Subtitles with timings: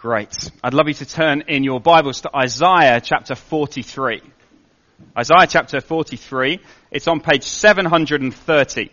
[0.00, 0.52] Great.
[0.62, 4.22] I'd love you to turn in your Bibles to Isaiah chapter 43.
[5.18, 6.60] Isaiah chapter 43.
[6.92, 8.92] It's on page 730.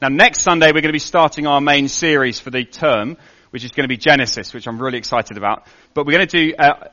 [0.00, 3.16] Now next Sunday we're going to be starting our main series for the term,
[3.50, 5.66] which is going to be Genesis, which I'm really excited about.
[5.94, 6.88] But we're going to do uh,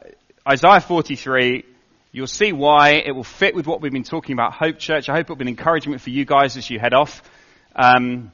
[0.49, 1.65] Isaiah 43.
[2.11, 5.09] You'll see why it will fit with what we've been talking about Hope Church.
[5.09, 7.21] I hope it will be an encouragement for you guys as you head off.
[7.75, 8.31] Um,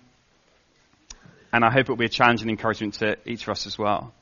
[1.51, 3.77] and I hope it will be a challenge and encouragement to each of us as
[3.77, 4.13] well.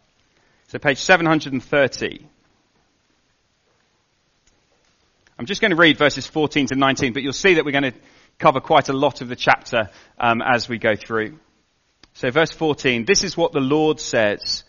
[0.73, 2.27] So page 730.
[5.37, 7.91] I'm just going to read verses 14 to 19, but you'll see that we're going
[7.91, 7.99] to
[8.39, 11.37] cover quite a lot of the chapter um, as we go through.
[12.15, 14.63] So verse 14, this is what the Lord says,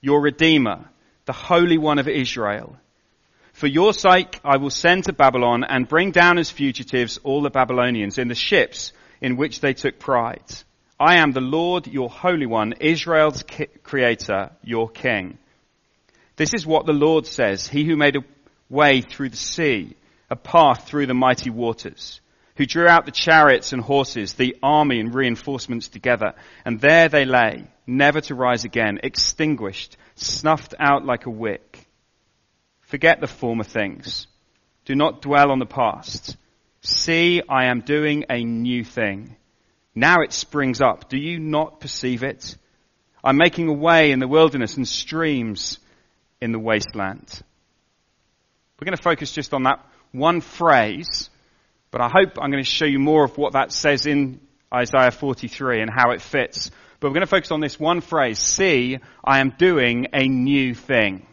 [0.00, 0.88] your Redeemer,
[1.26, 2.74] the Holy One of Israel.
[3.52, 7.50] For your sake I will send to Babylon and bring down as fugitives all the
[7.50, 10.50] Babylonians in the ships in which they took pride.
[10.98, 13.44] I am the Lord, your Holy One, Israel's
[13.82, 15.36] Creator, your King.
[16.36, 18.24] This is what the Lord says, He who made a
[18.68, 19.96] way through the sea,
[20.30, 22.20] a path through the mighty waters,
[22.56, 27.24] who drew out the chariots and horses, the army and reinforcements together, and there they
[27.24, 31.86] lay, never to rise again, extinguished, snuffed out like a wick.
[32.82, 34.26] Forget the former things.
[34.84, 36.36] Do not dwell on the past.
[36.80, 39.36] See, I am doing a new thing.
[39.94, 41.08] Now it springs up.
[41.08, 42.56] Do you not perceive it?
[43.22, 45.78] I'm making a way in the wilderness and streams
[46.42, 47.40] in the wasteland.
[48.78, 49.78] We're going to focus just on that
[50.10, 51.30] one phrase,
[51.92, 54.40] but I hope I'm going to show you more of what that says in
[54.74, 56.70] Isaiah 43 and how it fits.
[56.98, 60.74] But we're going to focus on this one phrase, see, I am doing a new
[60.74, 61.26] thing.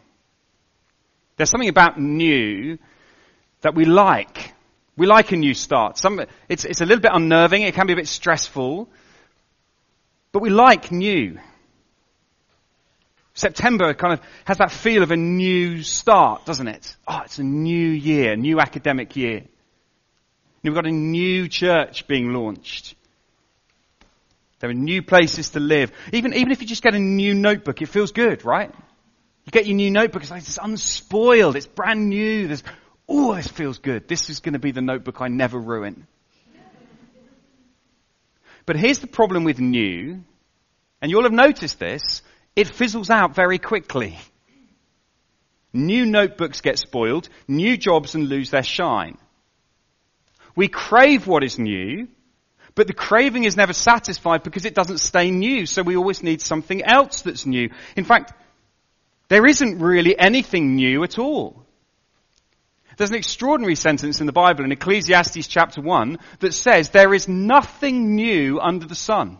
[1.36, 2.78] There's something about new
[3.62, 4.54] that we like.
[4.96, 5.98] We like a new start.
[5.98, 8.88] Some, it's, it's a little bit unnerving, it can be a bit stressful,
[10.30, 11.40] but we like new.
[13.34, 16.96] September kind of has that feel of a new start, doesn't it?
[17.06, 19.44] Oh, it's a new year, new academic year.
[20.62, 22.94] We've got a new church being launched.
[24.58, 25.90] There are new places to live.
[26.12, 28.70] Even, even if you just get a new notebook, it feels good, right?
[29.46, 32.62] You get your new notebook, it's like it's unspoiled, it's brand new, there's,
[33.08, 34.06] oh, this feels good.
[34.06, 36.06] This is going to be the notebook I never ruin.
[38.66, 40.22] But here's the problem with new,
[41.00, 42.22] and you'll have noticed this,
[42.56, 44.18] it fizzles out very quickly.
[45.72, 49.18] New notebooks get spoiled, new jobs and lose their shine.
[50.56, 52.08] We crave what is new,
[52.74, 56.40] but the craving is never satisfied because it doesn't stay new, so we always need
[56.40, 57.70] something else that's new.
[57.96, 58.32] In fact,
[59.28, 61.64] there isn't really anything new at all.
[62.96, 67.28] There's an extraordinary sentence in the Bible in Ecclesiastes chapter 1 that says there is
[67.28, 69.38] nothing new under the sun.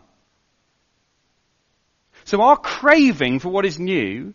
[2.31, 4.35] So our craving for what is new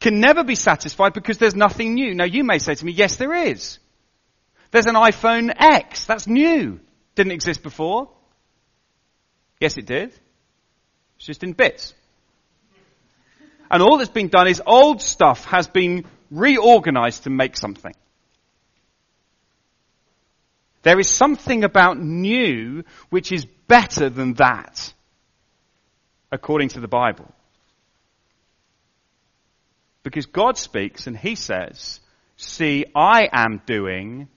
[0.00, 2.14] can never be satisfied because there's nothing new.
[2.14, 3.78] Now you may say to me, yes there is.
[4.70, 6.06] There's an iPhone X.
[6.06, 6.80] That's new.
[7.16, 8.08] Didn't exist before.
[9.60, 10.14] Yes it did.
[11.16, 11.92] It's just in bits.
[13.70, 17.94] And all that's been done is old stuff has been reorganized to make something.
[20.84, 24.94] There is something about new which is better than that
[26.32, 27.26] according to the Bible.
[30.02, 32.00] Because God speaks and He says,
[32.36, 34.28] see, I am doing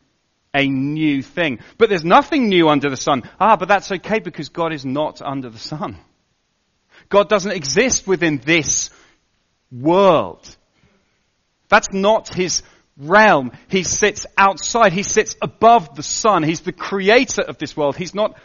[0.54, 1.59] a new thing.
[1.78, 3.24] But there's nothing new under the sun.
[3.40, 5.98] Ah, but that's okay because God is not under the sun.
[7.09, 8.90] God doesn't exist within this
[9.72, 10.56] world.
[11.70, 12.62] That's not His
[12.98, 13.52] realm.
[13.68, 14.94] He sits outside.
[14.94, 16.44] He sits above the sun.
[16.44, 17.98] He's the creator of this world.
[17.98, 18.38] He's not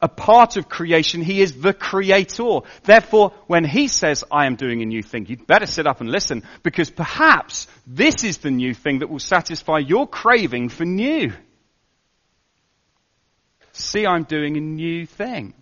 [0.00, 1.22] a part of creation.
[1.22, 2.60] He is the creator.
[2.84, 6.10] Therefore, when he says, I am doing a new thing, you'd better sit up and
[6.10, 11.32] listen because perhaps this is the new thing that will satisfy your craving for new.
[13.72, 15.54] See, I'm doing a new thing.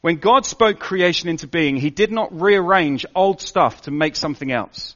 [0.00, 4.50] When God spoke creation into being, He did not rearrange old stuff to make something
[4.50, 4.94] else.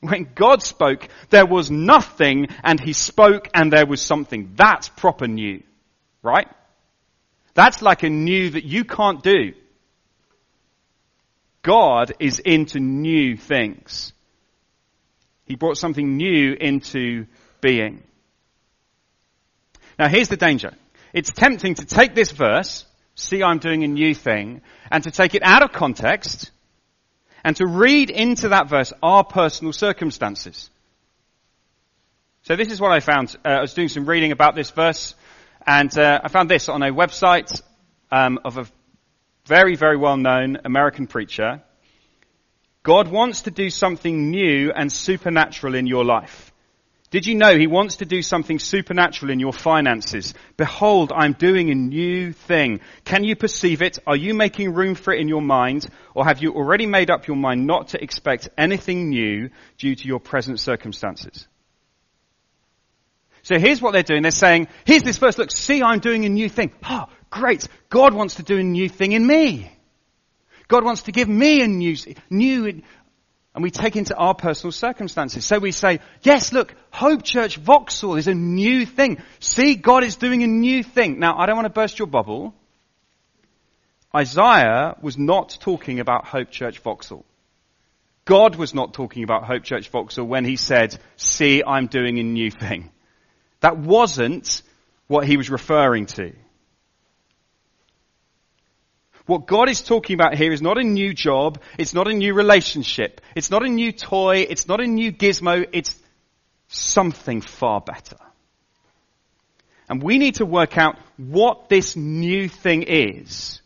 [0.00, 4.52] When God spoke, there was nothing and He spoke and there was something.
[4.54, 5.62] That's proper new.
[6.22, 6.48] Right?
[7.54, 9.54] That's like a new that you can't do.
[11.62, 14.12] God is into new things.
[15.46, 17.26] He brought something new into
[17.60, 18.02] being.
[19.98, 20.74] Now here's the danger.
[21.12, 22.84] It's tempting to take this verse,
[23.14, 24.60] see I'm doing a new thing,
[24.90, 26.50] and to take it out of context
[27.46, 30.68] and to read into that verse our personal circumstances.
[32.42, 33.36] So this is what I found.
[33.44, 35.14] Uh, I was doing some reading about this verse,
[35.64, 37.62] and uh, I found this on a website
[38.10, 38.66] um, of a
[39.46, 41.62] very, very well known American preacher.
[42.82, 46.45] God wants to do something new and supernatural in your life.
[47.10, 50.34] Did you know he wants to do something supernatural in your finances?
[50.56, 52.80] Behold, I'm doing a new thing.
[53.04, 54.00] Can you perceive it?
[54.06, 55.88] Are you making room for it in your mind?
[56.14, 60.08] Or have you already made up your mind not to expect anything new due to
[60.08, 61.46] your present circumstances?
[63.42, 64.22] So here's what they're doing.
[64.22, 65.52] They're saying, here's this first look.
[65.52, 66.72] See, I'm doing a new thing.
[66.90, 67.68] Oh, great.
[67.88, 69.70] God wants to do a new thing in me.
[70.66, 71.94] God wants to give me a new,
[72.28, 72.82] new,
[73.56, 75.46] and we take into our personal circumstances.
[75.46, 79.16] So we say, yes, look, Hope Church Vauxhall is a new thing.
[79.40, 81.18] See, God is doing a new thing.
[81.18, 82.54] Now, I don't want to burst your bubble.
[84.14, 87.24] Isaiah was not talking about Hope Church Vauxhall.
[88.26, 92.22] God was not talking about Hope Church Vauxhall when he said, see, I'm doing a
[92.22, 92.90] new thing.
[93.60, 94.60] That wasn't
[95.06, 96.34] what he was referring to.
[99.26, 101.60] What God is talking about here is not a new job.
[101.78, 103.20] It's not a new relationship.
[103.34, 104.46] It's not a new toy.
[104.48, 105.68] It's not a new gizmo.
[105.72, 105.94] It's
[106.68, 108.16] something far better.
[109.88, 113.60] And we need to work out what this new thing is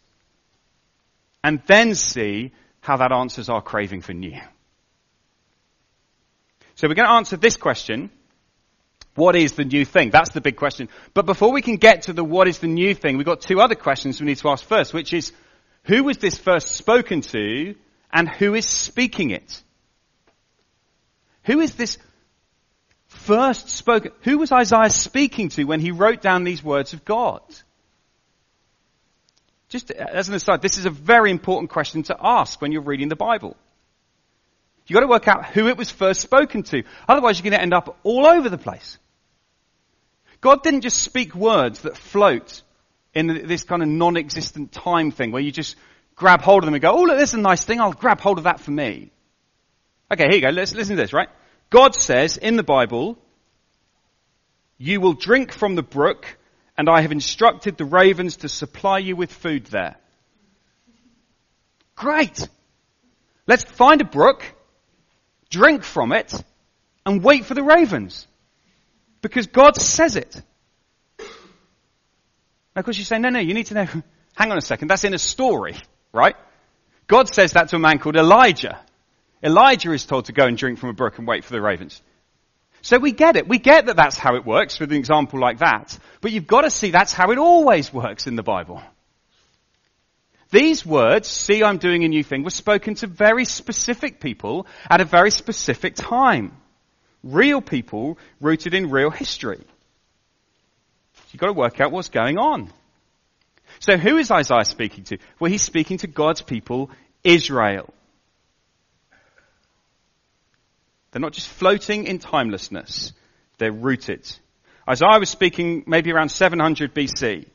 [1.42, 4.38] and then see how that answers our craving for new.
[6.74, 8.10] So we're going to answer this question.
[9.14, 10.10] What is the new thing?
[10.10, 10.88] That's the big question.
[11.12, 13.60] But before we can get to the what is the new thing, we've got two
[13.60, 15.32] other questions we need to ask first, which is
[15.84, 17.74] who was this first spoken to
[18.12, 19.62] and who is speaking it?
[21.44, 21.98] Who is this
[23.06, 24.12] first spoken?
[24.22, 27.40] Who was Isaiah speaking to when he wrote down these words of God?
[29.68, 33.08] Just as an aside, this is a very important question to ask when you're reading
[33.08, 33.56] the Bible.
[34.86, 36.82] You've got to work out who it was first spoken to.
[37.08, 38.98] Otherwise you're going to end up all over the place.
[40.40, 42.62] God didn't just speak words that float
[43.14, 45.76] in this kind of non-existent time thing where you just
[46.14, 48.38] grab hold of them and go, oh look, there's a nice thing, I'll grab hold
[48.38, 49.10] of that for me.
[50.12, 51.28] Okay, here you go, let's listen to this, right?
[51.70, 53.16] God says in the Bible,
[54.78, 56.36] you will drink from the brook
[56.76, 59.96] and I have instructed the ravens to supply you with food there.
[61.94, 62.48] Great!
[63.46, 64.42] Let's find a brook,
[65.50, 66.32] drink from it,
[67.04, 68.26] and wait for the ravens.
[69.20, 70.40] Because God says it.
[72.74, 73.86] Now, of course, you say, no, no, you need to know.
[74.36, 74.88] Hang on a second.
[74.88, 75.76] That's in a story,
[76.12, 76.36] right?
[77.06, 78.78] God says that to a man called Elijah.
[79.42, 82.00] Elijah is told to go and drink from a brook and wait for the ravens.
[82.82, 83.48] So we get it.
[83.48, 85.98] We get that that's how it works with an example like that.
[86.20, 88.80] But you've got to see that's how it always works in the Bible.
[90.50, 95.00] These words, see I'm doing a new thing, were spoken to very specific people at
[95.00, 96.56] a very specific time.
[97.22, 99.60] Real people rooted in real history.
[101.32, 102.72] You've got to work out what's going on.
[103.78, 105.18] So who is Isaiah speaking to?
[105.38, 106.90] Well, he's speaking to God's people,
[107.22, 107.92] Israel.
[111.12, 113.12] They're not just floating in timelessness.
[113.58, 114.30] They're rooted.
[114.88, 117.46] Isaiah was speaking maybe around 700 BC.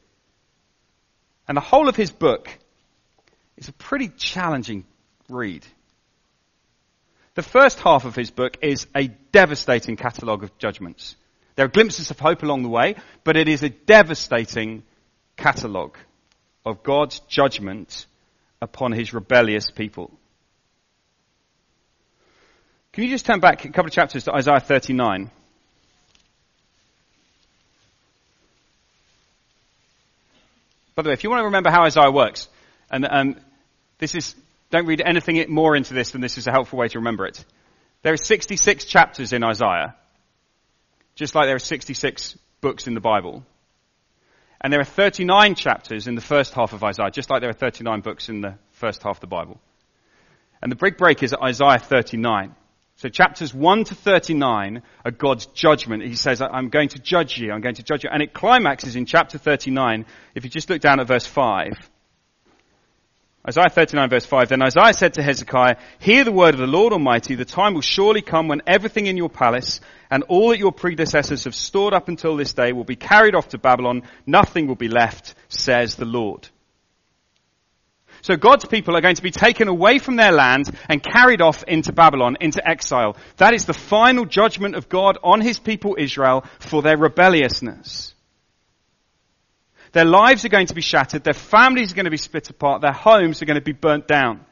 [1.48, 2.50] And the whole of his book
[3.58, 4.86] is a pretty challenging
[5.30, 5.66] read.
[7.36, 11.16] The first half of his book is a devastating catalogue of judgments.
[11.56, 14.84] There are glimpses of hope along the way, but it is a devastating
[15.38, 15.98] catalogue
[16.66, 18.06] of God's judgment
[18.62, 20.12] upon his rebellious people.
[22.92, 25.30] Can you just turn back a couple of chapters to Isaiah 39?
[30.96, 32.48] By the way, if you want to remember how Isaiah works,
[32.90, 33.36] and um,
[33.98, 34.34] this is,
[34.72, 37.44] don't read anything more into this than this is a helpful way to remember it.
[38.02, 39.96] There are 66 chapters in Isaiah
[41.16, 43.44] just like there are 66 books in the Bible.
[44.62, 47.54] And there are 39 chapters in the first half of Isaiah, just like there are
[47.54, 49.60] 39 books in the first half of the Bible.
[50.62, 52.56] And the big break is Isaiah 39.
[52.98, 56.04] So chapters 1 to 39 are God's judgment.
[56.04, 58.10] He says, I'm going to judge you, I'm going to judge you.
[58.12, 61.74] And it climaxes in chapter 39, if you just look down at verse 5.
[63.48, 66.94] Isaiah 39 verse 5, then Isaiah said to Hezekiah, hear the word of the Lord
[66.94, 70.72] Almighty, the time will surely come when everything in your palace and all that your
[70.72, 74.76] predecessors have stored up until this day will be carried off to Babylon, nothing will
[74.76, 76.50] be left, says the Lord.
[78.24, 81.64] So God's people are going to be taken away from their land and carried off
[81.68, 83.16] into Babylon, into exile.
[83.38, 88.15] That is the final judgment of God on his people Israel for their rebelliousness.
[89.96, 91.24] Their lives are going to be shattered.
[91.24, 92.82] Their families are going to be split apart.
[92.82, 94.46] Their homes are going to be burnt down.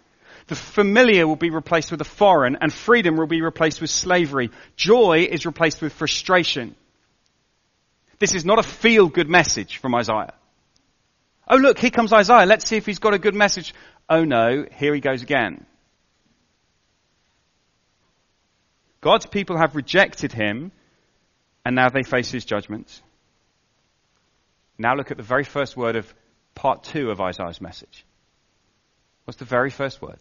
[0.48, 4.52] The familiar will be replaced with the foreign and freedom will be replaced with slavery.
[4.78, 6.78] Joy is replaced with frustration.
[8.20, 10.34] This is not a feel good message from Isaiah.
[11.46, 12.46] Oh look, here comes Isaiah.
[12.46, 13.76] Let's see if he's got a good message.
[14.10, 15.66] Oh no, here he goes again.
[19.02, 20.72] God's people have rejected him
[21.66, 23.02] and now they face his judgment.
[24.78, 26.14] Now look at the very first word of
[26.56, 28.06] part two of Isaiah's message.
[29.26, 30.20] What's the very first word?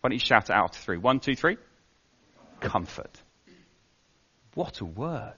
[0.00, 0.96] Why don't you shout it out to three?
[0.96, 1.56] One, two, three.
[2.60, 3.20] Comfort.
[4.54, 5.34] What a word.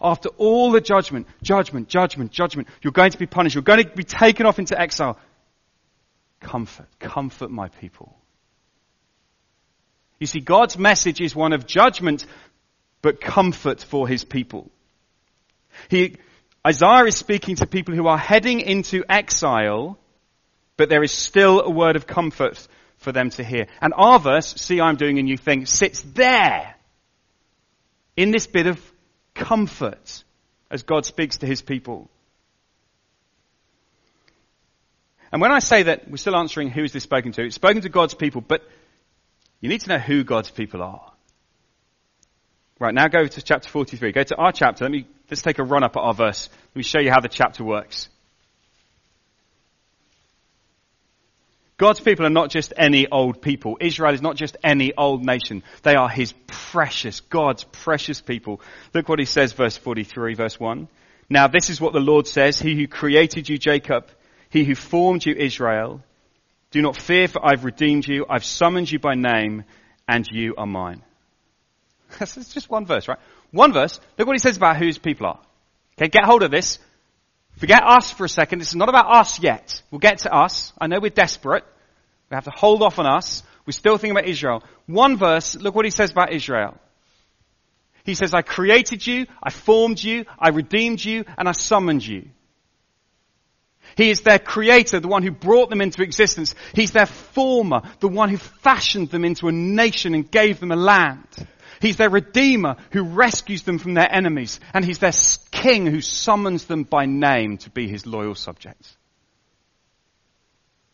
[0.00, 3.54] After all the judgment, judgment, judgment, judgment, you're going to be punished.
[3.54, 5.18] You're going to be taken off into exile.
[6.40, 8.16] Comfort, comfort my people.
[10.18, 12.26] You see, God's message is one of judgment,
[13.02, 14.70] but comfort for his people.
[15.88, 16.16] He,
[16.66, 19.98] Isaiah is speaking to people who are heading into exile,
[20.76, 22.66] but there is still a word of comfort
[22.98, 23.66] for them to hear.
[23.80, 26.74] And our verse, see I'm doing a new thing, sits there
[28.16, 28.80] in this bit of
[29.34, 30.24] comfort
[30.70, 32.08] as God speaks to his people.
[35.30, 37.42] And when I say that, we're still answering who is this spoken to.
[37.42, 38.62] It's spoken to God's people, but
[39.60, 41.13] you need to know who God's people are.
[42.80, 44.12] Right, now go to chapter 43.
[44.12, 44.84] Go to our chapter.
[44.84, 46.48] Let me, let's take a run up at our verse.
[46.70, 48.08] Let me show you how the chapter works.
[51.76, 53.78] God's people are not just any old people.
[53.80, 55.62] Israel is not just any old nation.
[55.82, 58.60] They are His precious, God's precious people.
[58.92, 60.88] Look what He says, verse 43, verse 1.
[61.28, 64.08] Now this is what the Lord says, He who created you, Jacob,
[64.50, 66.02] He who formed you, Israel.
[66.70, 69.64] Do not fear for I've redeemed you, I've summoned you by name,
[70.08, 71.02] and you are mine.
[72.18, 73.18] That's just one verse, right?
[73.50, 74.00] One verse.
[74.18, 75.40] Look what he says about whose people are.
[75.96, 76.78] Okay, get hold of this.
[77.58, 78.58] Forget us for a second.
[78.58, 79.80] This is not about us yet.
[79.90, 80.72] We'll get to us.
[80.78, 81.64] I know we're desperate.
[82.30, 83.42] We have to hold off on us.
[83.66, 84.62] We're still thinking about Israel.
[84.86, 86.76] One verse, look what he says about Israel.
[88.04, 92.28] He says, I created you, I formed you, I redeemed you, and I summoned you.
[93.96, 96.54] He is their creator, the one who brought them into existence.
[96.74, 100.76] He's their former, the one who fashioned them into a nation and gave them a
[100.76, 101.26] land.
[101.84, 104.58] He's their redeemer who rescues them from their enemies.
[104.72, 105.12] And he's their
[105.50, 108.96] king who summons them by name to be his loyal subjects.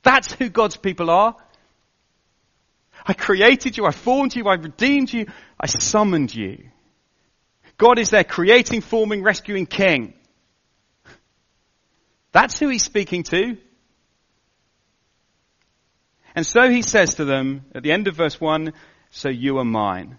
[0.02, 1.36] That's who God's people are.
[3.06, 5.26] I created you, I formed you, I redeemed you,
[5.60, 6.64] I summoned you.
[7.78, 10.14] God is their creating, forming, rescuing king.
[12.32, 13.56] That's who he's speaking to.
[16.34, 18.72] And so he says to them at the end of verse 1,
[19.10, 20.18] so you are mine.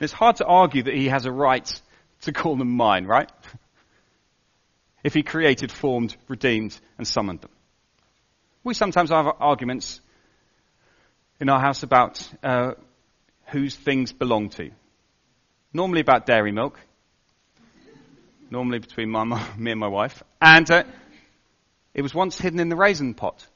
[0.00, 1.80] It's hard to argue that he has a right
[2.22, 3.30] to call them mine, right?
[5.04, 7.50] if he created, formed, redeemed, and summoned them.
[8.64, 10.00] We sometimes have arguments
[11.40, 12.72] in our house about uh,
[13.46, 14.70] whose things belong to.
[15.72, 16.78] Normally about dairy milk.
[18.50, 19.24] Normally between my,
[19.58, 20.22] me and my wife.
[20.40, 20.84] And uh,
[21.94, 23.46] it was once hidden in the raisin pot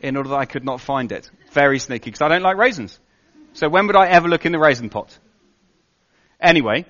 [0.00, 1.30] in order that I could not find it.
[1.52, 2.98] Very sneaky because I don't like raisins.
[3.52, 5.16] So when would I ever look in the raisin pot?
[6.40, 6.86] Anyway,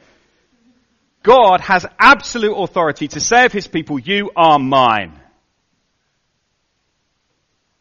[1.22, 5.18] God has absolute authority to say of his people, you are mine.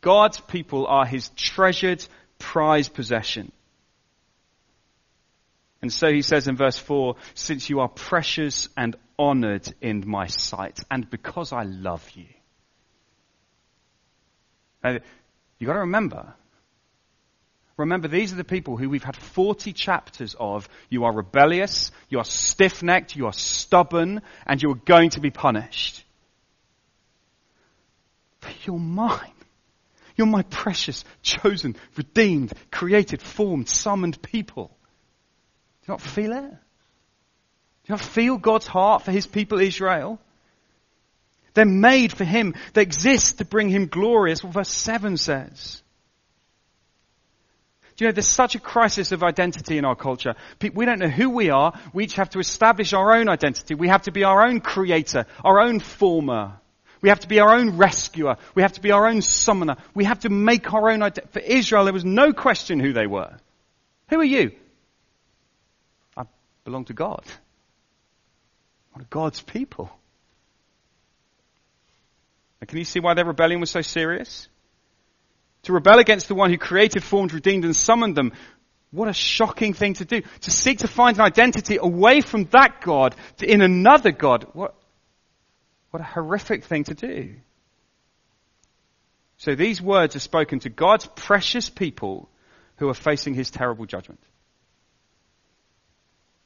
[0.01, 2.05] God's people are his treasured,
[2.37, 3.51] prized possession.
[5.81, 10.27] And so he says in verse 4, since you are precious and honored in my
[10.27, 12.25] sight, and because I love you.
[14.83, 14.97] Now,
[15.57, 16.33] you gotta remember,
[17.79, 20.67] Remember, these are the people who we've had 40 chapters of.
[20.89, 25.21] You are rebellious, you are stiff necked, you are stubborn, and you are going to
[25.21, 26.03] be punished.
[28.41, 29.31] But you're mine.
[30.17, 34.67] You're my precious, chosen, redeemed, created, formed, summoned people.
[35.81, 36.41] Do you not feel it?
[36.41, 36.57] Do
[37.85, 40.19] you not feel God's heart for his people Israel?
[41.53, 42.55] They're made for him.
[42.73, 44.31] They exist to bring him glory.
[44.31, 45.81] That's what verse 7 says.
[47.99, 50.35] You know, there's such a crisis of identity in our culture.
[50.73, 51.73] We don't know who we are.
[51.93, 53.75] We each have to establish our own identity.
[53.75, 56.53] We have to be our own creator, our own former.
[57.01, 58.37] We have to be our own rescuer.
[58.55, 59.77] We have to be our own summoner.
[59.93, 61.31] We have to make our own identity.
[61.31, 63.37] For Israel, there was no question who they were.
[64.09, 64.51] Who are you?
[66.15, 66.23] I
[66.63, 67.23] belong to God.
[68.95, 69.89] Of God's people.
[72.67, 74.49] can you see why their rebellion was so serious?
[75.63, 78.33] To rebel against the one who created, formed, redeemed, and summoned them.
[78.91, 80.21] What a shocking thing to do.
[80.41, 84.47] To seek to find an identity away from that God to in another God.
[84.53, 84.75] What,
[85.91, 87.35] what a horrific thing to do.
[89.37, 92.29] So these words are spoken to God's precious people
[92.77, 94.19] who are facing his terrible judgment.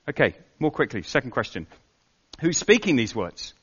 [0.10, 1.02] Okay, more quickly.
[1.02, 1.66] Second question.
[2.42, 3.54] Who's speaking these words?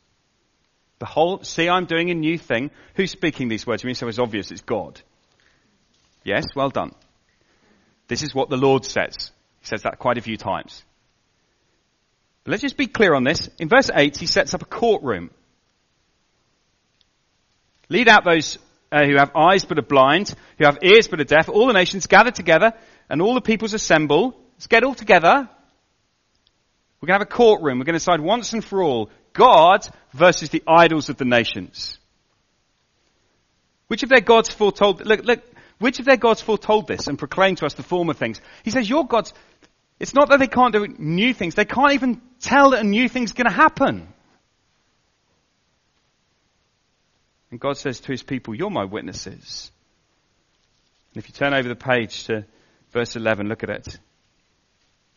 [0.99, 2.71] Behold, see, I'm doing a new thing.
[2.95, 3.83] Who's speaking these words?
[3.83, 5.01] You mean so it's obvious it's God?
[6.25, 6.93] Yes, well done.
[8.09, 9.31] This is what the Lord says.
[9.61, 10.85] He says that quite a few times.
[12.45, 13.49] But let's just be clear on this.
[13.59, 15.31] In verse 8, he sets up a courtroom.
[17.89, 18.59] Lead out those
[18.93, 21.49] uh, who have eyes but are blind, who have ears but are deaf.
[21.49, 22.73] All the nations gather together
[23.09, 24.37] and all the peoples assemble.
[24.55, 25.49] Let's get all together.
[27.01, 27.79] We're going to have a courtroom.
[27.79, 31.99] We're going to decide once and for all God versus the idols of the nations.
[33.89, 35.43] Which of their gods foretold, look, look,
[35.81, 38.41] which of their gods foretold this and proclaimed to us the former things?
[38.63, 39.33] He says, your gods,
[39.99, 43.09] it's not that they can't do new things, they can't even tell that a new
[43.09, 44.07] thing's going to happen.
[47.51, 49.73] And God says to his people, you're my witnesses.
[51.15, 52.45] And if you turn over the page to
[52.93, 53.99] verse 11, look at it.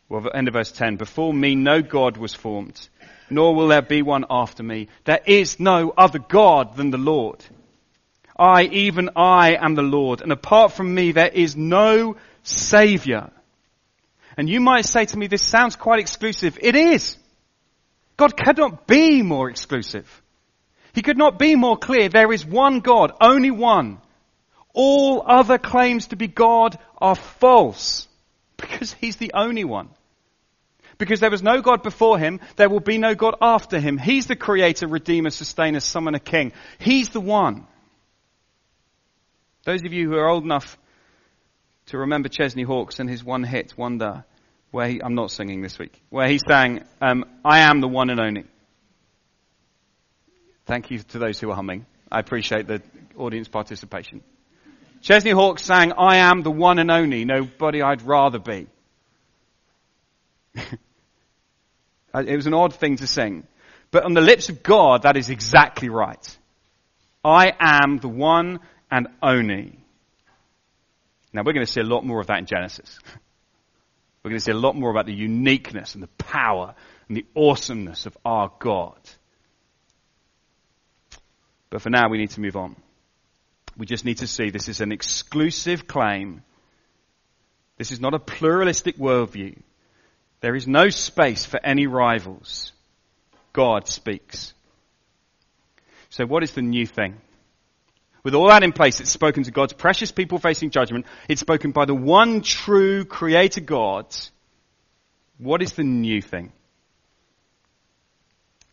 [0.08, 0.96] Well, end of verse 10.
[0.96, 2.88] Before me no God was formed,
[3.30, 4.88] nor will there be one after me.
[5.04, 7.44] There is no other God than the Lord.
[8.36, 13.30] I, even I, am the Lord, and apart from me there is no Savior.
[14.36, 16.58] And you might say to me, this sounds quite exclusive.
[16.60, 17.16] It is.
[18.16, 20.22] God cannot be more exclusive.
[20.92, 22.08] He could not be more clear.
[22.08, 23.98] There is one God, only one.
[24.72, 28.08] All other claims to be God are false
[28.56, 29.88] because He's the only one.
[30.98, 33.98] Because there was no God before Him, there will be no God after Him.
[33.98, 36.52] He's the creator, redeemer, sustainer, summoner, king.
[36.78, 37.66] He's the one.
[39.64, 40.76] Those of you who are old enough
[41.86, 44.24] to remember Chesney Hawkes and his one hit, Wonder,
[44.70, 48.10] where he, I'm not singing this week, where he sang, um, I am the one
[48.10, 48.44] and only.
[50.66, 51.86] Thank you to those who are humming.
[52.12, 52.82] I appreciate the
[53.16, 54.22] audience participation.
[55.00, 58.66] Chesney Hawkes sang, I am the one and only, nobody I'd rather be.
[60.54, 63.46] it was an odd thing to sing.
[63.90, 66.38] But on the lips of God, that is exactly right.
[67.24, 68.60] I am the one
[68.94, 69.76] and only.
[71.32, 73.00] Now we're going to see a lot more of that in Genesis.
[74.22, 76.74] We're going to see a lot more about the uniqueness and the power
[77.08, 78.98] and the awesomeness of our God.
[81.68, 82.74] But for now, we need to move on.
[83.76, 86.42] We just need to see this is an exclusive claim.
[87.76, 89.60] This is not a pluralistic worldview.
[90.40, 92.72] There is no space for any rivals.
[93.52, 94.54] God speaks.
[96.08, 97.20] So what is the new thing?
[98.24, 101.04] With all that in place, it's spoken to God's precious people facing judgment.
[101.28, 104.06] It's spoken by the one true creator God.
[105.36, 106.52] What is the new thing?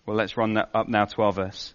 [0.06, 1.74] Well, let's run that up now, 12 verse.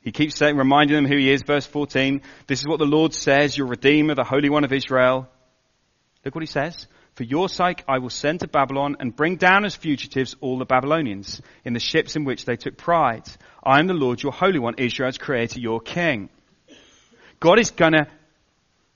[0.00, 1.42] He keeps saying, reminding them who he is.
[1.42, 2.22] Verse 14.
[2.46, 5.28] This is what the Lord says, your Redeemer, the Holy One of Israel.
[6.24, 6.86] Look what he says.
[7.14, 10.64] For your sake I will send to Babylon and bring down as fugitives all the
[10.64, 13.28] Babylonians in the ships in which they took pride.
[13.62, 16.28] I am the Lord, your Holy One, Israel's creator, your King.
[17.38, 18.08] God is gonna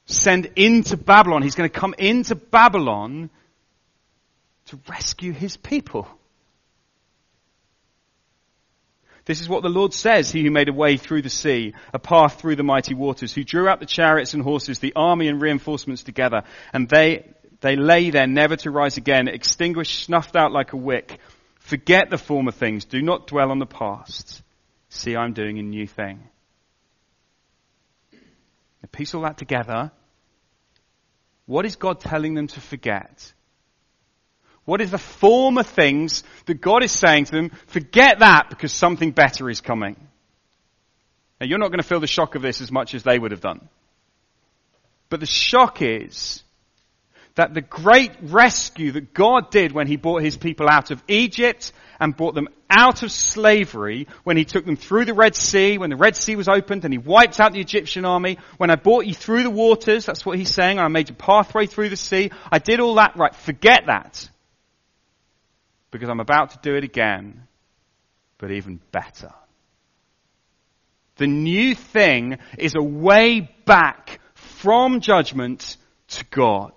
[0.06, 1.42] send into Babylon.
[1.42, 3.30] He's gonna come into Babylon
[4.66, 6.08] to rescue his people.
[9.24, 11.98] This is what the Lord says, He who made a way through the sea, a
[11.98, 15.42] path through the mighty waters, who drew out the chariots and horses, the army and
[15.42, 17.26] reinforcements together, and they,
[17.60, 21.18] they lay there never to rise again, extinguished, snuffed out like a wick.
[21.58, 24.42] Forget the former things, do not dwell on the past.
[24.96, 26.20] See, I'm doing a new thing.
[28.12, 29.92] Now piece all that together.
[31.44, 33.32] What is God telling them to forget?
[34.64, 37.50] What is the former things that God is saying to them?
[37.66, 39.96] Forget that because something better is coming.
[41.40, 43.32] Now you're not going to feel the shock of this as much as they would
[43.32, 43.68] have done.
[45.10, 46.42] But the shock is
[47.36, 51.72] that the great rescue that God did when He brought His people out of Egypt
[52.00, 55.90] and brought them out of slavery, when He took them through the Red Sea, when
[55.90, 59.06] the Red Sea was opened and He wiped out the Egyptian army, when I brought
[59.06, 62.30] you through the waters, that's what He's saying, I made a pathway through the sea,
[62.50, 64.28] I did all that, right, forget that
[65.90, 67.46] because I'm about to do it again,
[68.38, 69.32] but even better.
[71.16, 76.72] The new thing is a way back from judgment to God.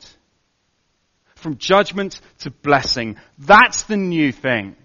[1.39, 3.17] From judgment to blessing.
[3.38, 4.75] That's the new thing.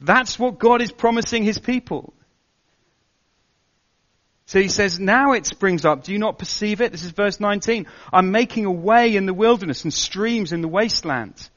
[0.00, 2.12] That's what God is promising His people.
[4.46, 6.04] So he says, now it springs up.
[6.04, 6.92] Do you not perceive it?
[6.92, 7.86] This is verse 19.
[8.12, 11.50] I'm making a way in the wilderness and streams in the wasteland.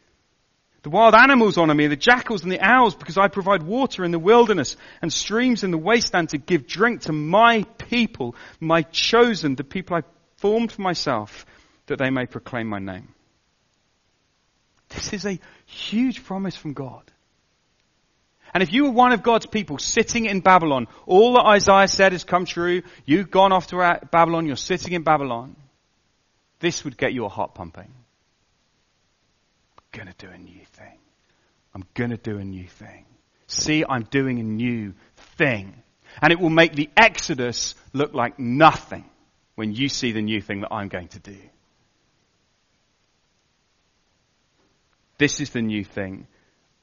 [0.82, 4.12] The wild animals honor me, the jackals and the owls, because I provide water in
[4.12, 9.56] the wilderness and streams in the wasteland to give drink to my people, my chosen,
[9.56, 10.02] the people I
[10.39, 11.45] formed for myself,
[11.88, 13.13] that they may proclaim my name.
[14.89, 17.04] This is a huge promise from God.
[18.54, 22.13] And if you were one of God's people sitting in Babylon, all that Isaiah said
[22.13, 25.56] has come true, you've gone off to Babylon, you're sitting in Babylon,
[26.60, 27.93] this would get your heart pumping.
[29.78, 30.97] I'm gonna do a new thing.
[31.75, 33.06] I'm gonna do a new thing.
[33.47, 34.93] See, I'm doing a new
[35.38, 35.75] thing.
[36.21, 39.06] And it will make the Exodus look like nothing
[39.60, 41.36] when you see the new thing that I'm going to do.
[45.17, 46.28] This is the new thing.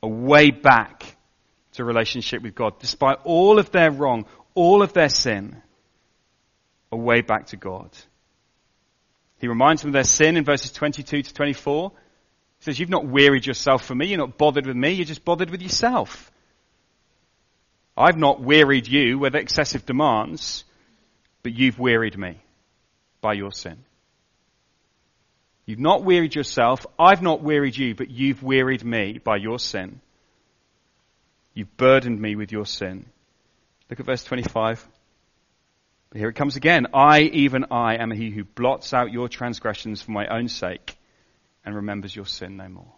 [0.02, 1.16] A way back
[1.72, 2.78] to relationship with God.
[2.78, 5.62] Despite all of their wrong, all of their sin,
[6.92, 7.88] a way back to God.
[9.38, 11.92] He reminds them of their sin in verses 22 to 24.
[12.58, 14.08] He says, You've not wearied yourself for me.
[14.08, 14.90] You're not bothered with me.
[14.92, 16.30] You're just bothered with yourself.
[17.96, 20.64] I've not wearied you with excessive demands,
[21.42, 22.42] but you've wearied me
[23.20, 23.78] by your sin.
[25.66, 26.86] You've not wearied yourself.
[26.98, 30.00] I've not wearied you, but you've wearied me by your sin.
[31.54, 33.06] You've burdened me with your sin.
[33.90, 34.86] Look at verse 25.
[36.10, 36.86] But here it comes again.
[36.94, 40.96] I, even I, am he who blots out your transgressions for my own sake
[41.64, 42.92] and remembers your sin no more.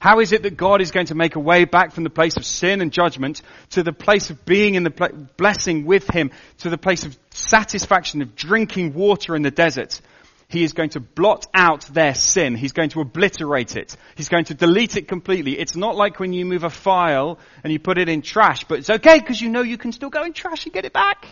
[0.00, 2.36] How is it that God is going to make a way back from the place
[2.36, 6.70] of sin and judgment to the place of being in the blessing with Him, to
[6.70, 10.00] the place of satisfaction of drinking water in the desert?
[10.48, 12.54] He is going to blot out their sin.
[12.54, 13.94] He's going to obliterate it.
[14.16, 15.58] He's going to delete it completely.
[15.58, 18.78] It's not like when you move a file and you put it in trash, but
[18.78, 21.26] it's okay because you know you can still go in trash and get it back.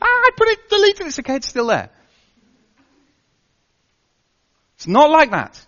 [0.00, 1.90] Ah, I put it, delete it, it's okay, it's still there.
[4.76, 5.66] It's not like that.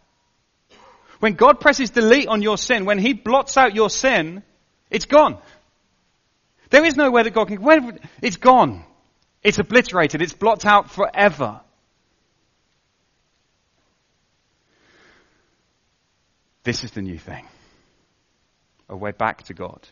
[1.21, 4.43] When God presses delete on your sin, when He blots out your sin,
[4.91, 5.39] it's gone.
[6.71, 7.81] There is no way that God can, where,
[8.23, 8.85] it's gone.
[9.43, 10.23] It's obliterated.
[10.23, 11.61] It's blocked out forever.
[16.63, 17.47] This is the new thing.
[18.89, 19.87] A way back to God.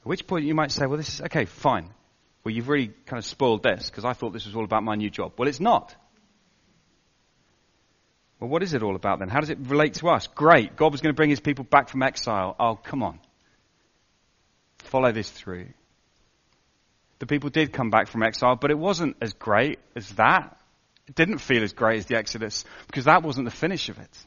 [0.00, 1.90] At which point you might say, well, this is, okay, fine.
[2.44, 4.96] Well, you've really kind of spoiled this because I thought this was all about my
[4.96, 5.32] new job.
[5.36, 5.94] Well, it's not.
[8.42, 9.28] Well, what is it all about then?
[9.28, 10.26] How does it relate to us?
[10.26, 10.74] Great.
[10.74, 12.56] God was going to bring his people back from exile.
[12.58, 13.20] Oh, come on.
[14.78, 15.68] Follow this through.
[17.20, 20.58] The people did come back from exile, but it wasn't as great as that.
[21.06, 24.26] It didn't feel as great as the Exodus because that wasn't the finish of it.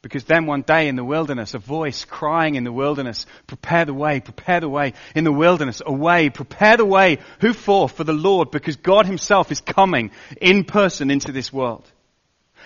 [0.00, 3.94] Because then one day in the wilderness, a voice crying in the wilderness, prepare the
[3.94, 7.18] way, prepare the way, in the wilderness, a way, prepare the way.
[7.40, 7.88] Who for?
[7.88, 11.84] For the Lord, because God himself is coming in person into this world.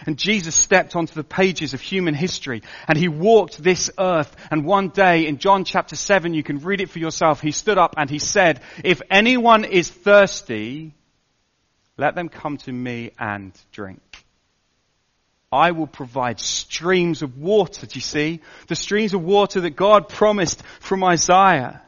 [0.07, 4.35] And Jesus stepped onto the pages of human history and he walked this earth.
[4.51, 7.79] And one day in John chapter 7, you can read it for yourself, he stood
[7.79, 10.95] up and he said, if anyone is thirsty,
[11.97, 14.01] let them come to me and drink.
[15.53, 18.41] I will provide streams of water, do you see?
[18.69, 21.83] The streams of water that God promised from Isaiah.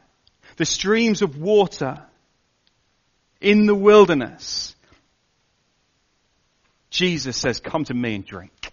[0.57, 1.99] The streams of water
[3.41, 4.74] in the wilderness
[6.95, 8.71] Jesus says, come to me and drink.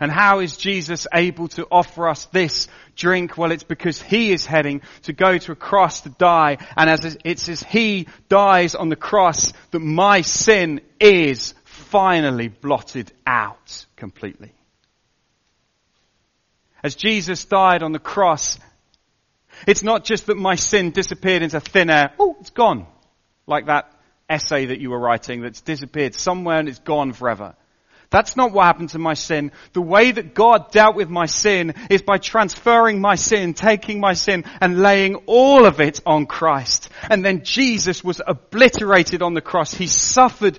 [0.00, 3.38] And how is Jesus able to offer us this drink?
[3.38, 6.56] Well, it's because he is heading to go to a cross to die.
[6.76, 13.12] And as it's as he dies on the cross that my sin is finally blotted
[13.26, 14.52] out completely.
[16.82, 18.58] As Jesus died on the cross,
[19.68, 22.12] it's not just that my sin disappeared into thin air.
[22.18, 22.86] Oh, it's gone.
[23.46, 23.91] Like that
[24.32, 27.54] essay that you were writing that's disappeared somewhere and it's gone forever.
[28.12, 29.52] That's not what happened to my sin.
[29.72, 34.12] The way that God dealt with my sin is by transferring my sin, taking my
[34.12, 36.90] sin and laying all of it on Christ.
[37.08, 39.72] And then Jesus was obliterated on the cross.
[39.72, 40.58] He suffered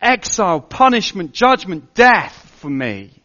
[0.00, 3.22] exile, punishment, judgment, death for me.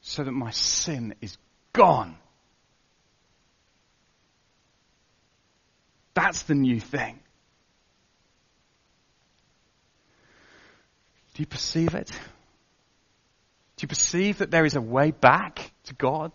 [0.00, 1.38] So that my sin is
[1.72, 2.16] gone.
[6.14, 7.20] That's the new thing.
[11.34, 12.10] Do you perceive it?
[13.76, 16.32] Do you perceive that there is a way back to God?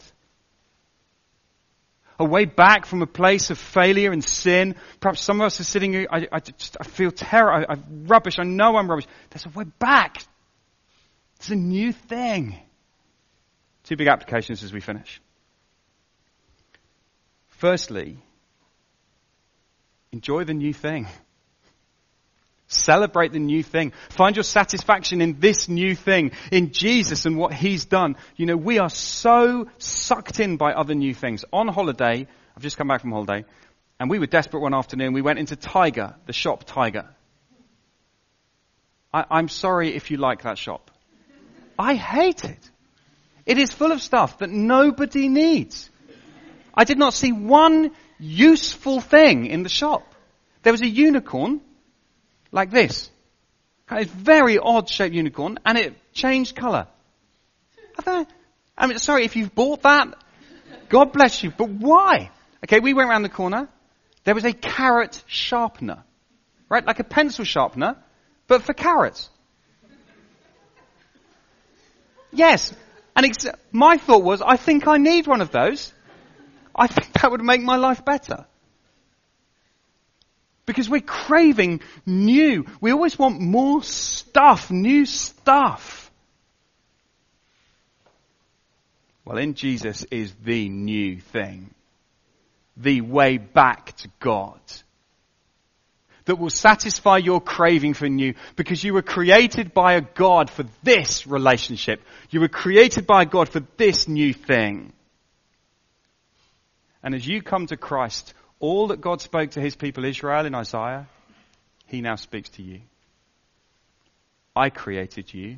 [2.19, 4.75] A way back from a place of failure and sin.
[4.99, 8.07] Perhaps some of us are sitting here, I, I, just, I feel terror, I, I'm
[8.07, 9.07] rubbish, I know I'm rubbish.
[9.29, 10.21] There's a way back.
[11.37, 12.59] It's a new thing.
[13.85, 15.21] Two big applications as we finish.
[17.47, 18.17] Firstly,
[20.11, 21.07] enjoy the new thing.
[22.71, 23.93] Celebrate the new thing.
[24.09, 28.15] Find your satisfaction in this new thing, in Jesus and what He's done.
[28.35, 31.43] You know, we are so sucked in by other new things.
[31.51, 33.43] On holiday, I've just come back from holiday,
[33.99, 35.13] and we were desperate one afternoon.
[35.13, 37.09] We went into Tiger, the shop Tiger.
[39.11, 40.91] I, I'm sorry if you like that shop.
[41.79, 42.69] I hate it.
[43.47, 45.89] It is full of stuff that nobody needs.
[46.75, 50.13] I did not see one useful thing in the shop.
[50.61, 51.61] There was a unicorn
[52.51, 53.09] like this.
[53.89, 56.87] A very odd shaped unicorn and it changed colour.
[58.05, 60.15] I mean, sorry, if you've bought that,
[60.89, 62.31] God bless you, but why?
[62.63, 63.67] Okay, we went around the corner.
[64.23, 66.03] There was a carrot sharpener.
[66.69, 66.85] Right?
[66.85, 67.97] Like a pencil sharpener,
[68.47, 69.29] but for carrots.
[72.31, 72.73] Yes.
[73.15, 75.91] And ex- my thought was, I think I need one of those.
[76.75, 78.45] I think that would make my life better.
[80.69, 82.67] Because we're craving new.
[82.79, 86.11] We always want more stuff, new stuff.
[89.25, 91.73] Well, in Jesus is the new thing.
[92.77, 94.59] The way back to God.
[96.25, 100.65] That will satisfy your craving for new because you were created by a God for
[100.83, 101.99] this relationship.
[102.29, 104.93] You were created by God for this new thing.
[107.01, 110.55] And as you come to Christ, all that God spoke to his people Israel in
[110.55, 111.07] Isaiah,
[111.87, 112.81] he now speaks to you.
[114.55, 115.57] I created you.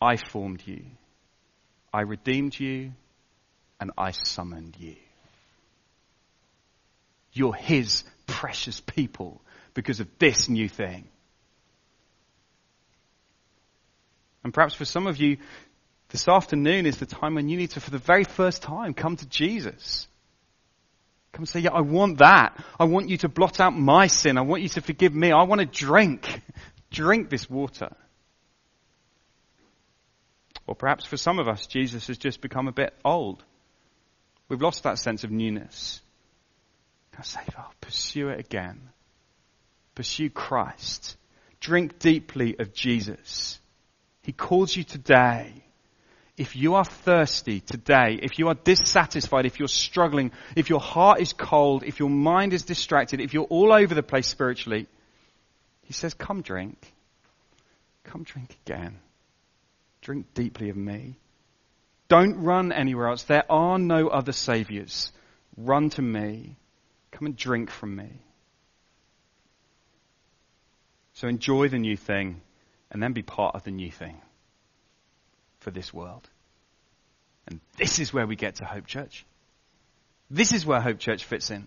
[0.00, 0.84] I formed you.
[1.92, 2.92] I redeemed you.
[3.80, 4.96] And I summoned you.
[7.32, 9.40] You're his precious people
[9.74, 11.08] because of this new thing.
[14.42, 15.38] And perhaps for some of you,
[16.10, 19.16] this afternoon is the time when you need to, for the very first time, come
[19.16, 20.08] to Jesus.
[21.38, 22.60] Come and say, yeah, I want that.
[22.80, 24.38] I want you to blot out my sin.
[24.38, 25.30] I want you to forgive me.
[25.30, 26.42] I want to drink.
[26.90, 27.94] drink this water.
[30.66, 33.44] Or perhaps for some of us, Jesus has just become a bit old.
[34.48, 36.00] We've lost that sense of newness.
[37.16, 38.88] I say, oh, pursue it again.
[39.94, 41.16] Pursue Christ.
[41.60, 43.60] Drink deeply of Jesus.
[44.22, 45.52] He calls you today
[46.38, 51.20] if you are thirsty today, if you are dissatisfied, if you're struggling, if your heart
[51.20, 54.86] is cold, if your mind is distracted, if you're all over the place spiritually,
[55.82, 56.94] he says, come drink.
[58.04, 59.00] Come drink again.
[60.00, 61.16] Drink deeply of me.
[62.06, 63.24] Don't run anywhere else.
[63.24, 65.10] There are no other saviors.
[65.56, 66.56] Run to me.
[67.10, 68.22] Come and drink from me.
[71.14, 72.40] So enjoy the new thing
[72.92, 74.20] and then be part of the new thing
[75.68, 76.26] for this world.
[77.46, 79.26] And this is where we get to Hope Church.
[80.30, 81.66] This is where Hope Church fits in.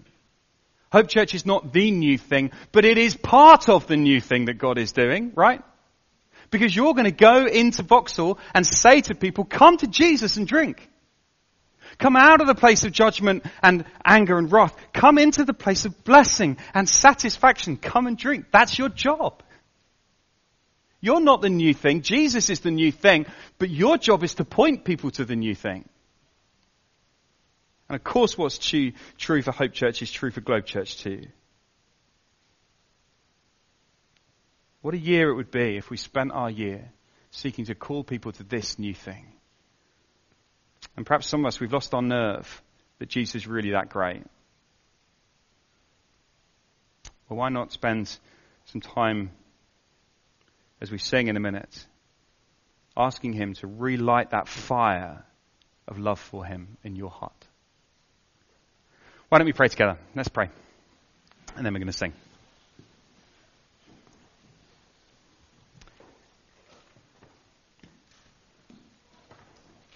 [0.92, 4.46] Hope Church is not the new thing, but it is part of the new thing
[4.46, 5.62] that God is doing, right?
[6.50, 10.48] Because you're going to go into Vauxhall and say to people, come to Jesus and
[10.48, 10.90] drink.
[12.00, 14.76] Come out of the place of judgment and anger and wrath.
[14.94, 17.78] Come into the place of blessing and satisfaction.
[17.78, 18.48] Come and drink.
[18.52, 19.44] That's your job.
[21.02, 22.02] You're not the new thing.
[22.02, 23.26] Jesus is the new thing,
[23.58, 25.90] but your job is to point people to the new thing.
[27.90, 31.26] And of course, what's true, true for Hope Church is true for Globe Church too.
[34.82, 36.92] What a year it would be if we spent our year
[37.32, 39.26] seeking to call people to this new thing.
[40.96, 42.62] And perhaps some of us, we've lost our nerve
[43.00, 44.24] that Jesus is really that great.
[47.28, 48.16] Well, why not spend
[48.66, 49.32] some time
[50.82, 51.86] as we sing in a minute,
[52.98, 55.24] asking Him to relight that fire
[55.88, 57.48] of love for Him in your heart.
[59.30, 59.98] Why don't we pray together?
[60.16, 60.50] Let's pray.
[61.56, 62.14] And then we're going to sing.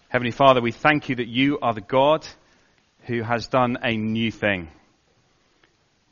[0.10, 2.26] Heavenly Father, we thank you that you are the God
[3.02, 4.70] who has done a new thing.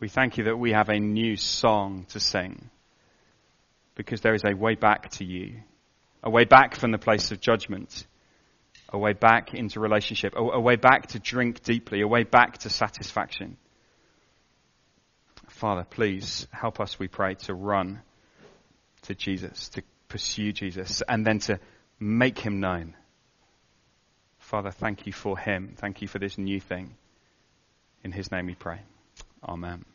[0.02, 2.70] We thank you that we have a new song to sing
[3.96, 5.62] because there is a way back to you,
[6.24, 8.06] a way back from the place of judgment,
[8.90, 12.70] a way back into relationship, a, way back to drink deeply, a way back to
[12.70, 13.58] satisfaction.
[15.50, 18.02] Father, please help us, we pray, to run
[19.04, 21.60] to Jesus, to pursue Jesus, and then to
[22.00, 22.96] make him known.
[24.40, 25.76] Father, thank you for him.
[25.78, 26.96] Thank you for this new thing.
[28.04, 28.82] In his name we pray.
[29.48, 29.86] Amen.